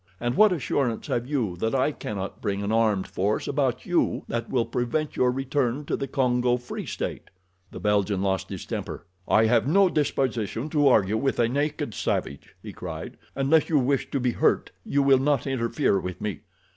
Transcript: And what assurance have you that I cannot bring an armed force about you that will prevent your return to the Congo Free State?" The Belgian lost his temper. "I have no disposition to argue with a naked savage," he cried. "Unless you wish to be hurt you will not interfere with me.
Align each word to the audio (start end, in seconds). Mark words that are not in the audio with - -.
And 0.19 0.33
what 0.33 0.51
assurance 0.51 1.05
have 1.05 1.27
you 1.27 1.55
that 1.57 1.75
I 1.75 1.91
cannot 1.91 2.41
bring 2.41 2.63
an 2.63 2.71
armed 2.71 3.05
force 3.05 3.47
about 3.47 3.85
you 3.85 4.23
that 4.27 4.49
will 4.49 4.65
prevent 4.65 5.15
your 5.15 5.29
return 5.31 5.85
to 5.85 5.95
the 5.95 6.07
Congo 6.07 6.57
Free 6.57 6.87
State?" 6.87 7.29
The 7.69 7.79
Belgian 7.79 8.23
lost 8.23 8.49
his 8.49 8.65
temper. 8.65 9.05
"I 9.27 9.45
have 9.45 9.67
no 9.67 9.89
disposition 9.89 10.69
to 10.69 10.87
argue 10.87 11.17
with 11.17 11.37
a 11.37 11.47
naked 11.47 11.93
savage," 11.93 12.55
he 12.63 12.73
cried. 12.73 13.15
"Unless 13.35 13.69
you 13.69 13.77
wish 13.77 14.09
to 14.09 14.19
be 14.19 14.31
hurt 14.31 14.71
you 14.83 15.03
will 15.03 15.19
not 15.19 15.45
interfere 15.45 15.99
with 15.99 16.19
me. 16.19 16.39